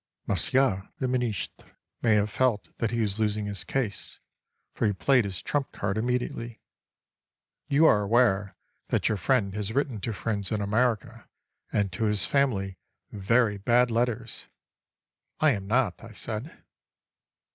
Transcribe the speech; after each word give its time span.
Monsieur 0.25 0.89
le 0.99 1.07
Ministre 1.07 1.77
may 2.01 2.15
have 2.15 2.31
felt 2.31 2.75
that 2.79 2.89
he 2.89 3.01
was 3.01 3.19
losing 3.19 3.45
his 3.45 3.63
case, 3.63 4.19
for 4.73 4.87
he 4.87 4.93
played 4.93 5.25
his 5.25 5.43
trump 5.43 5.71
card 5.71 5.95
immediately: 5.95 6.59
"You 7.67 7.85
are 7.85 8.01
aware 8.01 8.55
that 8.87 9.09
your 9.09 9.17
friend 9.19 9.53
has 9.53 9.73
written 9.73 10.01
to 10.01 10.11
friends 10.11 10.51
in 10.51 10.59
America 10.59 11.29
and 11.71 11.91
to 11.91 12.05
his 12.05 12.25
family 12.25 12.79
very 13.11 13.59
bad 13.59 13.91
letters." 13.91 14.47
"I 15.39 15.51
am 15.51 15.67
not," 15.67 16.03
I 16.03 16.13
said. 16.13 16.63